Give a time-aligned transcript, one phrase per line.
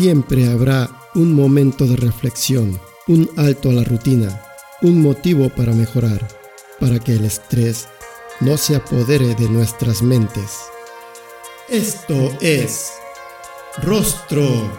[0.00, 4.42] Siempre habrá un momento de reflexión, un alto a la rutina,
[4.80, 6.26] un motivo para mejorar,
[6.80, 7.86] para que el estrés
[8.40, 10.56] no se apodere de nuestras mentes.
[11.68, 12.92] Esto es
[13.82, 14.72] Rostro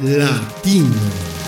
[0.00, 1.43] Latino.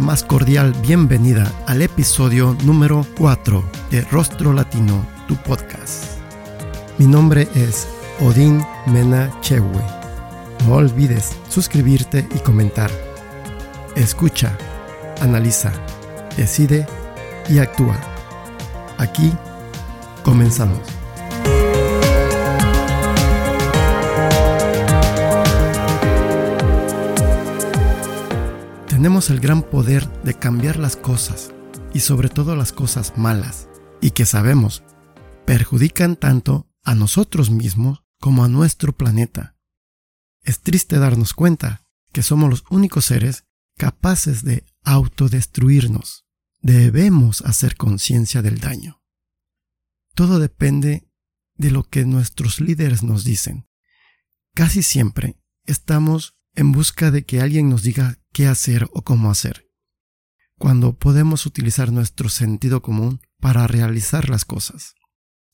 [0.00, 6.04] Más cordial bienvenida al episodio número 4 de Rostro Latino, tu podcast.
[6.98, 7.86] Mi nombre es
[8.20, 9.82] Odín Mena Chewe.
[10.66, 12.90] No olvides suscribirte y comentar.
[13.94, 14.56] Escucha,
[15.20, 15.72] analiza,
[16.36, 16.86] decide
[17.48, 17.98] y actúa.
[18.98, 19.32] Aquí
[20.22, 20.99] comenzamos.
[29.00, 31.54] Tenemos el gran poder de cambiar las cosas,
[31.94, 33.66] y sobre todo las cosas malas,
[34.02, 34.82] y que sabemos
[35.46, 39.56] perjudican tanto a nosotros mismos como a nuestro planeta.
[40.42, 43.44] Es triste darnos cuenta que somos los únicos seres
[43.78, 46.26] capaces de autodestruirnos.
[46.60, 49.02] Debemos hacer conciencia del daño.
[50.14, 51.08] Todo depende
[51.54, 53.66] de lo que nuestros líderes nos dicen.
[54.54, 59.68] Casi siempre estamos en busca de que alguien nos diga qué hacer o cómo hacer,
[60.58, 64.94] cuando podemos utilizar nuestro sentido común para realizar las cosas.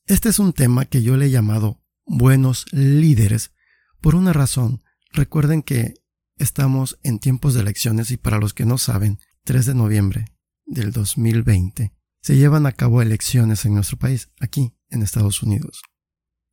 [0.06, 3.52] Este es un tema que yo le he llamado buenos líderes
[4.00, 4.82] por una razón.
[5.12, 5.94] Recuerden que
[6.38, 10.24] estamos en tiempos de elecciones y para los que no saben, 3 de noviembre
[10.64, 15.82] del 2020 se llevan a cabo elecciones en nuestro país, aquí en Estados Unidos.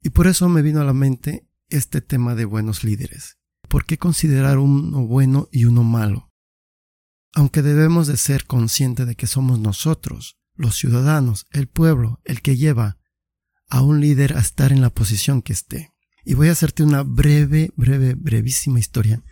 [0.01, 3.39] Y por eso me vino a la mente este tema de buenos líderes.
[3.73, 6.31] ¿Por qué considerar uno bueno y uno malo?
[7.33, 12.55] Aunque debemos de ser conscientes de que somos nosotros, los ciudadanos, el pueblo, el que
[12.55, 12.99] lleva
[13.69, 15.91] a un líder a estar en la posición que esté.
[16.23, 19.23] Y voy a hacerte una breve, breve, brevísima historia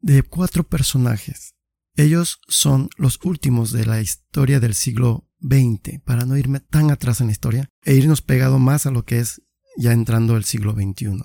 [0.00, 1.54] de cuatro personajes.
[1.94, 7.20] Ellos son los últimos de la historia del siglo XX, para no irme tan atrás
[7.20, 9.42] en la historia e irnos pegado más a lo que es
[9.76, 11.22] ya entrando el siglo XXI.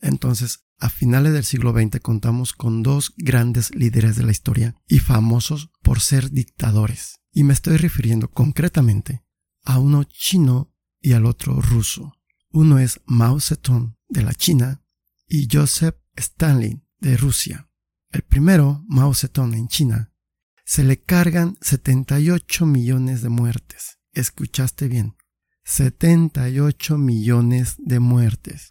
[0.00, 5.00] Entonces, a finales del siglo XX contamos con dos grandes líderes de la historia y
[5.00, 7.20] famosos por ser dictadores.
[7.32, 9.24] Y me estoy refiriendo concretamente
[9.64, 12.14] a uno chino y al otro ruso.
[12.50, 14.82] Uno es Mao Zedong de la China
[15.26, 17.68] y Joseph Stalin de Rusia.
[18.10, 20.12] El primero, Mao Zedong en China,
[20.64, 23.98] se le cargan 78 millones de muertes.
[24.12, 25.16] Escuchaste bien.
[25.64, 28.68] 78 millones de muertes.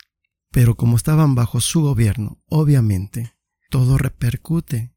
[0.57, 3.35] Pero como estaban bajo su gobierno, obviamente,
[3.69, 4.91] todo repercute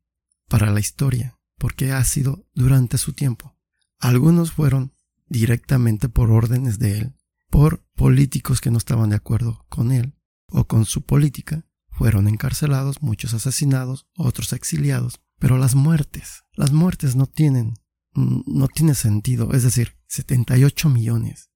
[0.48, 3.58] para la historia, porque ha sido durante su tiempo.
[3.98, 4.94] Algunos fueron
[5.28, 7.14] directamente por órdenes de él,
[7.50, 10.14] por políticos que no estaban de acuerdo con él
[10.46, 15.20] o con su política, fueron encarcelados, muchos asesinados, otros exiliados.
[15.38, 17.74] Pero las muertes, las muertes no tienen,
[18.14, 21.50] no tiene sentido, es decir, 78 millones.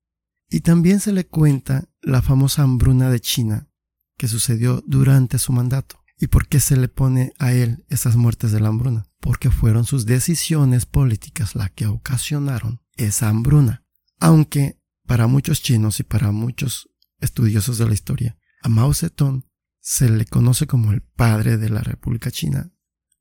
[0.51, 3.71] Y también se le cuenta la famosa hambruna de China,
[4.17, 6.01] que sucedió durante su mandato.
[6.19, 9.07] ¿Y por qué se le pone a él esas muertes de la hambruna?
[9.21, 13.85] Porque fueron sus decisiones políticas las que ocasionaron esa hambruna.
[14.21, 16.89] Aunque para muchos chinos y para muchos
[17.21, 19.45] estudiosos de la historia, a Mao Zedong
[19.81, 22.73] se le conoce como el padre de la República China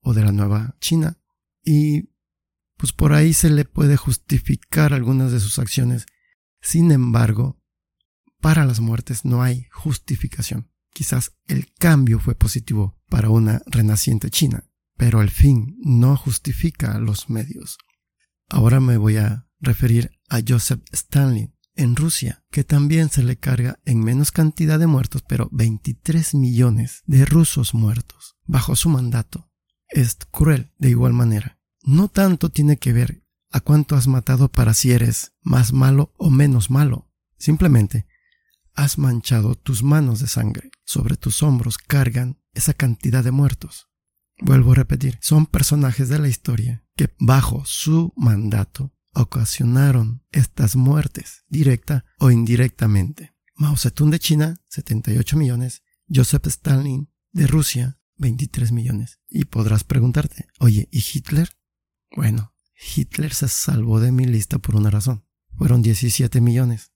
[0.02, 1.18] o de la Nueva China
[1.64, 2.14] y
[2.78, 6.06] pues por ahí se le puede justificar algunas de sus acciones.
[6.62, 7.62] Sin embargo,
[8.40, 10.70] para las muertes no hay justificación.
[10.94, 14.66] Quizás el cambio fue positivo para una renaciente China,
[14.98, 17.78] pero el fin no justifica los medios.
[18.50, 23.80] Ahora me voy a referir a Joseph Stalin en Rusia, que también se le carga
[23.86, 29.50] en menos cantidad de muertos, pero 23 millones de rusos muertos bajo su mandato.
[29.88, 31.59] Es cruel de igual manera.
[31.82, 36.29] No tanto tiene que ver a cuánto has matado para si eres más malo o
[36.29, 37.12] menos malo.
[37.38, 38.08] Simplemente
[38.73, 40.72] has manchado tus manos de sangre.
[40.85, 43.90] Sobre tus hombros cargan esa cantidad de muertos.
[44.40, 51.44] Vuelvo a repetir, son personajes de la historia que bajo su mandato ocasionaron estas muertes,
[51.47, 53.34] directa o indirectamente.
[53.56, 55.84] Mao Zedong de China, 78 millones.
[56.14, 59.20] Joseph Stalin de Rusia, 23 millones.
[59.29, 61.50] Y podrás preguntarte, oye, ¿y Hitler?
[62.16, 62.53] Bueno,
[62.96, 65.26] Hitler se salvó de mi lista por una razón.
[65.56, 66.92] Fueron 17 millones.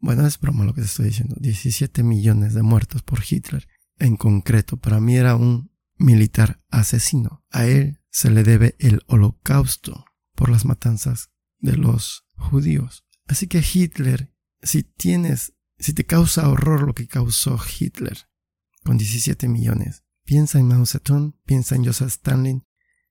[0.00, 1.36] Bueno, es broma lo que te estoy diciendo.
[1.38, 3.68] 17 millones de muertos por Hitler.
[3.98, 7.44] En concreto, para mí era un militar asesino.
[7.50, 13.04] A él se le debe el holocausto por las matanzas de los judíos.
[13.26, 18.18] Así que Hitler, si tienes, si te causa horror lo que causó Hitler
[18.82, 22.64] con 17 millones, piensa en Mao Zedong, piensa en Joseph Stalin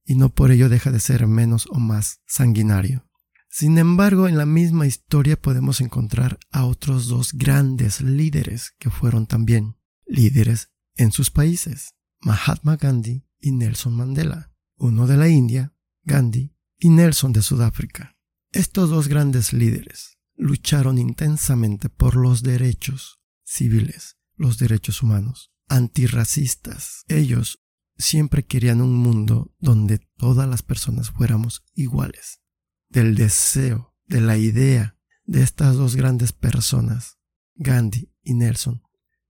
[0.04, 3.09] y no por ello deja de ser menos o más sanguinario.
[3.50, 9.26] Sin embargo, en la misma historia podemos encontrar a otros dos grandes líderes que fueron
[9.26, 9.76] también
[10.06, 15.74] líderes en sus países, Mahatma Gandhi y Nelson Mandela, uno de la India,
[16.04, 18.16] Gandhi, y Nelson de Sudáfrica.
[18.52, 27.04] Estos dos grandes líderes lucharon intensamente por los derechos civiles, los derechos humanos, antirracistas.
[27.08, 27.60] Ellos
[27.98, 32.42] siempre querían un mundo donde todas las personas fuéramos iguales.
[32.90, 37.20] Del deseo, de la idea de estas dos grandes personas,
[37.56, 38.82] Gandhi y Nelson,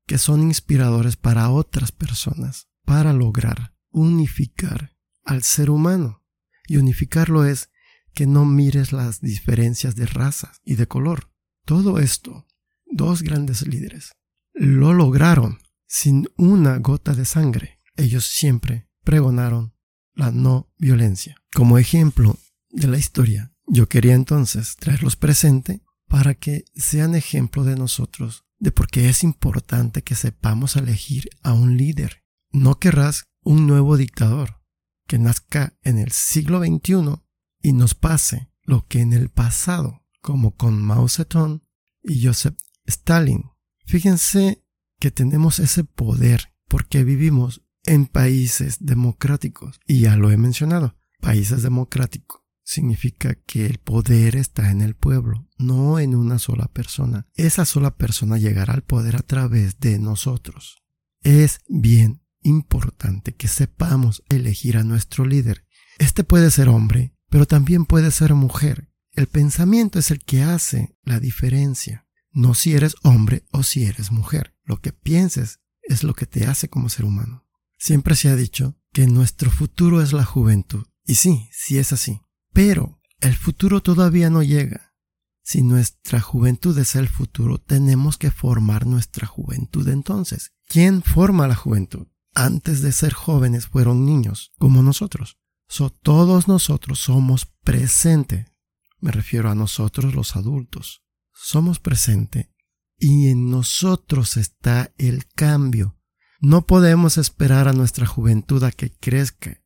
[0.05, 6.23] que son inspiradores para otras personas, para lograr unificar al ser humano.
[6.67, 7.69] Y unificarlo es
[8.13, 11.31] que no mires las diferencias de razas y de color.
[11.65, 12.47] Todo esto,
[12.85, 14.11] dos grandes líderes,
[14.53, 17.79] lo lograron sin una gota de sangre.
[17.95, 19.73] Ellos siempre pregonaron
[20.13, 21.35] la no violencia.
[21.53, 22.37] Como ejemplo
[22.69, 28.71] de la historia, yo quería entonces traerlos presente para que sean ejemplo de nosotros de
[28.71, 32.23] por qué es importante que sepamos elegir a un líder.
[32.51, 34.61] No querrás un nuevo dictador
[35.07, 37.21] que nazca en el siglo XXI
[37.61, 41.61] y nos pase lo que en el pasado, como con Mao Zedong
[42.03, 43.45] y Joseph Stalin.
[43.85, 44.63] Fíjense
[44.99, 49.79] que tenemos ese poder porque vivimos en países democráticos.
[49.87, 52.38] Y ya lo he mencionado, países democráticos
[52.69, 57.27] significa que el poder está en el pueblo, no en una sola persona.
[57.33, 60.83] Esa sola persona llegará al poder a través de nosotros.
[61.21, 65.65] Es bien importante que sepamos elegir a nuestro líder.
[65.97, 68.91] Este puede ser hombre, pero también puede ser mujer.
[69.13, 74.11] El pensamiento es el que hace la diferencia, no si eres hombre o si eres
[74.11, 74.55] mujer.
[74.63, 77.47] Lo que pienses es lo que te hace como ser humano.
[77.79, 80.85] Siempre se ha dicho que nuestro futuro es la juventud.
[81.03, 82.21] Y sí, sí es así.
[82.61, 84.93] Pero el futuro todavía no llega.
[85.41, 90.51] Si nuestra juventud es el futuro, tenemos que formar nuestra juventud entonces.
[90.67, 92.07] ¿Quién forma la juventud?
[92.35, 95.37] Antes de ser jóvenes fueron niños, como nosotros.
[95.69, 98.51] So, todos nosotros somos presente.
[98.99, 101.05] Me refiero a nosotros los adultos.
[101.31, 102.53] Somos presente
[102.97, 105.97] y en nosotros está el cambio.
[106.41, 109.63] No podemos esperar a nuestra juventud a que crezca,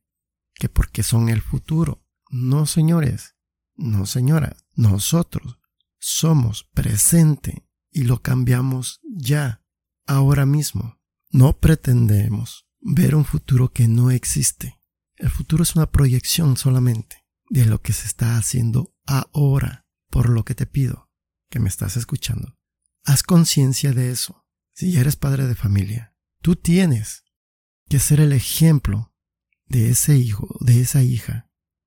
[0.54, 2.03] que porque son el futuro.
[2.36, 3.36] No, señores,
[3.76, 5.60] no, señora, nosotros
[6.00, 9.62] somos presente y lo cambiamos ya,
[10.04, 11.00] ahora mismo.
[11.30, 14.80] No pretendemos ver un futuro que no existe.
[15.14, 20.44] El futuro es una proyección solamente de lo que se está haciendo ahora, por lo
[20.44, 21.12] que te pido
[21.50, 22.58] que me estás escuchando.
[23.04, 24.44] Haz conciencia de eso.
[24.72, 27.22] Si ya eres padre de familia, tú tienes
[27.88, 29.14] que ser el ejemplo
[29.66, 31.43] de ese hijo, de esa hija.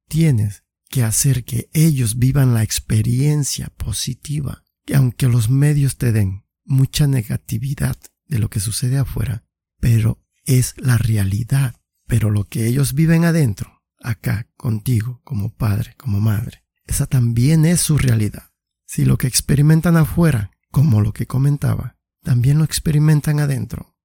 [0.08, 6.46] Tienes que hacer que ellos vivan la experiencia positiva, que aunque los medios te den
[6.64, 9.46] mucha negatividad de lo que sucede afuera,
[9.80, 11.76] pero es la realidad
[12.08, 17.82] pero lo que ellos viven adentro, acá, contigo, como padre, como madre, esa también es
[17.82, 18.50] su realidad.
[18.86, 23.98] Si lo que experimentan afuera, como lo que comentaba, también lo experimentan adentro,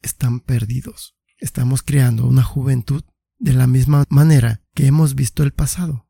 [0.00, 1.16] están perdidos.
[1.38, 3.04] Estamos creando una juventud
[3.38, 6.08] de la misma manera que hemos visto el pasado.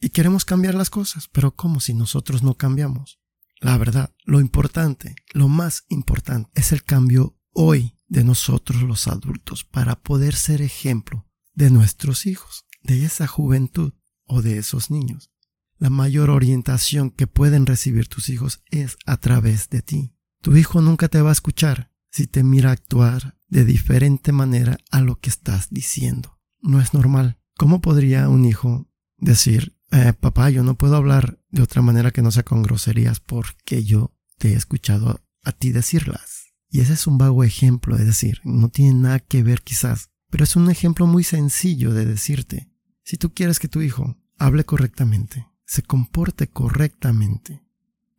[0.00, 3.20] Y queremos cambiar las cosas, pero ¿cómo si nosotros no cambiamos?
[3.60, 9.64] La verdad, lo importante, lo más importante, es el cambio hoy de nosotros los adultos
[9.64, 13.92] para poder ser ejemplo de nuestros hijos, de esa juventud
[14.24, 15.30] o de esos niños.
[15.76, 20.16] La mayor orientación que pueden recibir tus hijos es a través de ti.
[20.40, 25.02] Tu hijo nunca te va a escuchar si te mira actuar de diferente manera a
[25.02, 26.40] lo que estás diciendo.
[26.62, 27.38] No es normal.
[27.56, 28.86] ¿Cómo podría un hijo
[29.16, 33.18] decir, eh, papá, yo no puedo hablar de otra manera que no sea con groserías
[33.20, 36.52] porque yo te he escuchado a ti decirlas?
[36.68, 40.44] Y ese es un vago ejemplo, es decir, no tiene nada que ver quizás, pero
[40.44, 42.70] es un ejemplo muy sencillo de decirte,
[43.04, 47.64] si tú quieres que tu hijo hable correctamente, se comporte correctamente,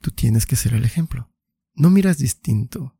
[0.01, 1.31] tú tienes que ser el ejemplo.
[1.75, 2.97] No miras distinto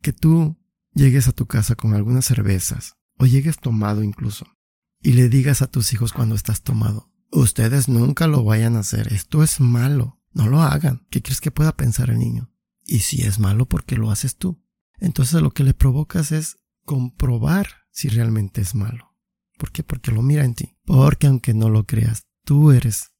[0.00, 0.56] que tú
[0.94, 4.55] llegues a tu casa con algunas cervezas o llegues tomado incluso
[5.00, 9.12] y le digas a tus hijos cuando estás tomado, ustedes nunca lo vayan a hacer,
[9.12, 11.06] esto es malo, no lo hagan.
[11.10, 12.50] ¿Qué crees que pueda pensar el niño?
[12.84, 14.62] Y si es malo, ¿por qué lo haces tú?
[14.98, 19.14] entonces lo que le provocas es comprobar si realmente es malo.
[19.58, 19.82] ¿Por qué?
[19.82, 20.76] Porque lo mira en ti.
[20.84, 23.12] Porque aunque no lo creas, tú eres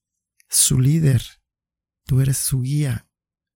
[0.48, 1.22] su líder.
[2.04, 3.08] Tú eres su guía.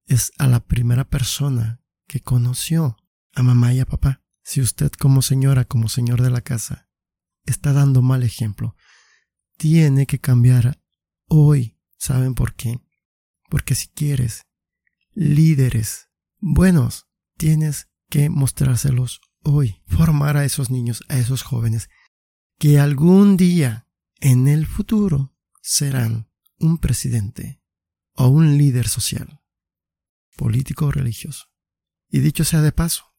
[0.06, 2.96] Es a la primera persona que conoció
[3.34, 4.22] a mamá y a papá.
[4.42, 6.89] Si usted como señora, como señor de la casa,
[7.50, 8.76] está dando mal ejemplo,
[9.56, 10.80] tiene que cambiar
[11.26, 11.76] hoy.
[11.98, 12.80] ¿Saben por qué?
[13.48, 14.46] Porque si quieres
[15.12, 19.82] líderes buenos, tienes que mostrárselos hoy.
[19.86, 21.88] Formar a esos niños, a esos jóvenes,
[22.58, 23.86] que algún día
[24.20, 27.62] en el futuro serán un presidente
[28.14, 29.40] o un líder social,
[30.36, 31.46] político o religioso.
[32.08, 33.14] Y dicho sea de paso,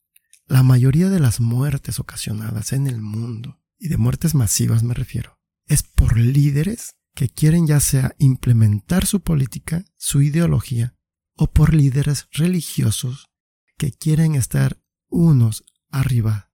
[0.46, 5.40] la mayoría de las muertes ocasionadas en el mundo, y de muertes masivas me refiero,
[5.66, 10.96] es por líderes que quieren ya sea implementar su política, su ideología,
[11.36, 13.32] o por líderes religiosos
[13.78, 16.52] que quieren estar unos arriba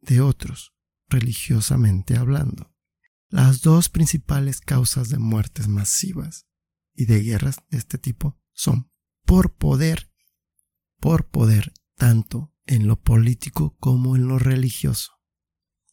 [0.00, 0.72] de otros,
[1.10, 2.74] religiosamente hablando.
[3.28, 6.46] Las dos principales causas de muertes masivas
[6.94, 8.90] y de guerras de este tipo son
[9.26, 10.10] por poder,
[10.98, 15.19] por poder tanto en lo político como en lo religioso.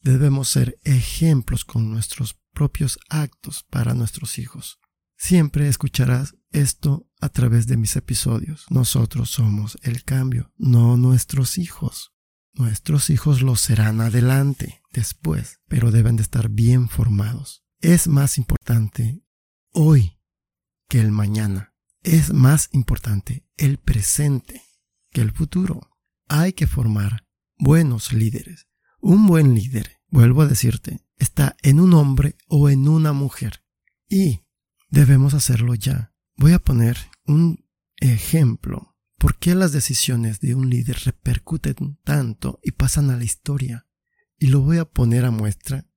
[0.02, 4.80] Debemos ser ejemplos con nuestros propios actos para nuestros hijos.
[5.18, 8.66] Siempre escucharás esto a través de mis episodios.
[8.70, 12.14] Nosotros somos el cambio, no nuestros hijos.
[12.54, 17.64] Nuestros hijos lo serán adelante, después, pero deben de estar bien formados.
[17.80, 19.24] Es más importante
[19.72, 20.20] hoy
[20.90, 21.74] que el mañana.
[22.04, 24.64] Es más importante el presente
[25.12, 25.82] que el futuro.
[26.28, 27.26] Hay que formar
[27.58, 28.67] buenos líderes.
[29.00, 33.64] Un buen líder, vuelvo a decirte, está en un hombre o en una mujer.
[34.10, 34.42] Y
[34.90, 36.14] debemos hacerlo ya.
[36.36, 37.66] Voy a poner un
[37.98, 43.88] ejemplo ¿Por qué las decisiones de un líder repercuten tanto y pasan a la historia?
[44.38, 45.88] Y lo voy a poner a muestra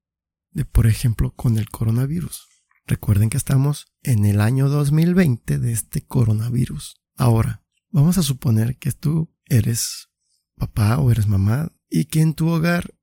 [0.53, 2.49] de, por ejemplo, con el coronavirus.
[2.87, 6.97] Recuerden que estamos en el año 2020 de este coronavirus.
[7.15, 10.09] Ahora, vamos a suponer que tú eres
[10.57, 12.95] papá o eres mamá y que en tu hogar,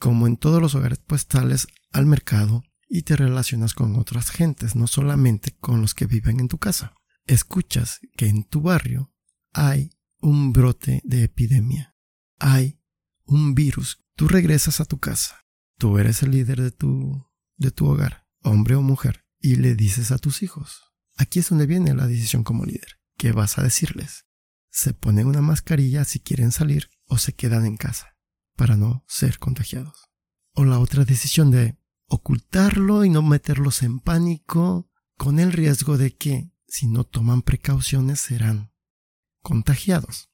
[0.00, 4.76] como en todos los hogares, pues sales al mercado y te relacionas con otras gentes,
[4.76, 6.94] no solamente con los que viven en tu casa.
[7.24, 9.12] Escuchas que en tu barrio
[9.52, 9.90] hay
[10.20, 11.96] un brote de epidemia.
[12.38, 12.80] Hay
[13.24, 14.04] un virus.
[14.16, 15.46] Tú regresas a tu casa.
[15.78, 20.10] Tú eres el líder de tu, de tu hogar, hombre o mujer, y le dices
[20.10, 20.82] a tus hijos.
[21.16, 22.98] Aquí es donde viene la decisión como líder.
[23.18, 24.26] ¿Qué vas a decirles?
[24.70, 28.15] Se ponen una mascarilla si quieren salir o se quedan en casa
[28.56, 30.10] para no ser contagiados.
[30.52, 36.14] O la otra decisión de ocultarlo y no meterlos en pánico con el riesgo de
[36.14, 38.72] que si no toman precauciones serán
[39.42, 40.30] contagiados.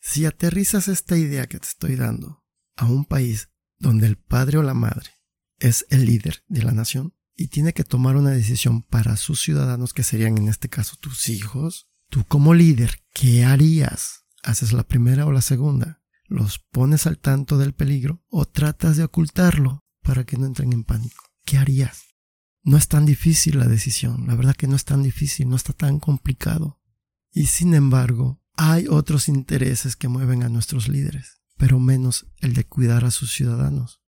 [0.00, 2.44] Si aterrizas esta idea que te estoy dando
[2.76, 5.10] a un país donde el padre o la madre
[5.58, 9.92] es el líder de la nación y tiene que tomar una decisión para sus ciudadanos,
[9.92, 14.24] que serían en este caso tus hijos, tú como líder, ¿qué harías?
[14.42, 16.02] ¿Haces la primera o la segunda?
[16.28, 20.84] ¿Los pones al tanto del peligro o tratas de ocultarlo para que no entren en
[20.84, 21.24] pánico?
[21.44, 22.16] ¿Qué harías?
[22.62, 25.72] No es tan difícil la decisión, la verdad que no es tan difícil, no está
[25.72, 26.80] tan complicado.
[27.30, 32.64] Y sin embargo, hay otros intereses que mueven a nuestros líderes, pero menos el de
[32.64, 34.00] cuidar a sus ciudadanos.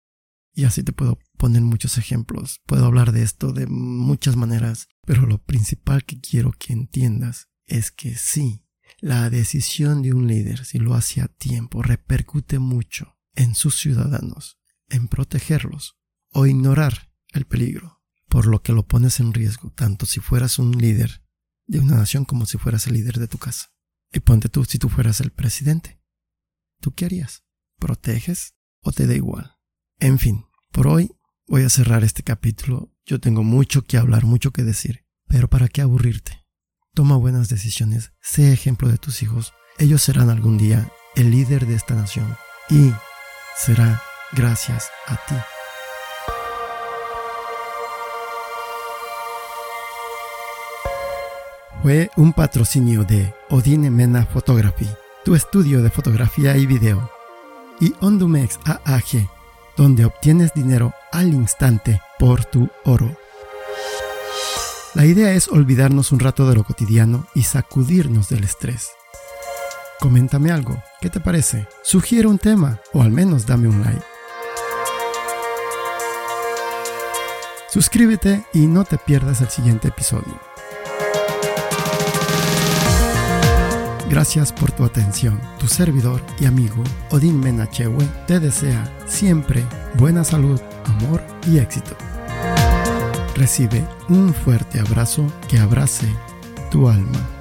[0.53, 2.61] Y así te puedo poner muchos ejemplos.
[2.65, 7.91] Puedo hablar de esto de muchas maneras, pero lo principal que quiero que entiendas es
[7.91, 8.63] que sí,
[8.99, 14.59] la decisión de un líder, si lo hace a tiempo, repercute mucho en sus ciudadanos,
[14.89, 15.97] en protegerlos
[16.31, 20.71] o ignorar el peligro, por lo que lo pones en riesgo, tanto si fueras un
[20.71, 21.23] líder
[21.67, 23.71] de una nación como si fueras el líder de tu casa.
[24.11, 26.01] Y ponte tú si tú fueras el presidente.
[26.79, 27.43] ¿Tú qué harías?
[27.77, 29.57] ¿Proteges o te da igual?
[29.99, 31.11] En fin, por hoy
[31.45, 32.93] voy a cerrar este capítulo.
[33.05, 35.05] Yo tengo mucho que hablar, mucho que decir.
[35.27, 36.46] Pero ¿para qué aburrirte?
[36.97, 39.53] Toma buenas decisiones, sé ejemplo de tus hijos.
[39.77, 42.35] Ellos serán algún día el líder de esta nación.
[42.71, 42.91] Y
[43.55, 44.01] será
[44.31, 45.35] gracias a ti.
[51.83, 54.89] fue un patrocinio de Odine Mena Photography,
[55.23, 57.11] tu estudio de fotografía y video,
[57.79, 59.29] y Ondumex AAG,
[59.77, 63.15] donde obtienes dinero al instante por tu oro.
[64.97, 68.89] La idea es olvidarnos un rato de lo cotidiano y sacudirnos del estrés.
[69.99, 71.67] Coméntame algo, ¿qué te parece?
[71.83, 74.01] Sugiere un tema o al menos dame un like.
[77.69, 80.41] Suscríbete y no te pierdas el siguiente episodio.
[84.09, 85.39] Gracias por tu atención.
[85.59, 89.63] Tu servidor y amigo Odín Menachewe te desea siempre
[89.93, 91.95] buena salud, amor y éxito.
[93.37, 96.07] Recibe un fuerte abrazo que abrace
[96.71, 97.36] tu alma.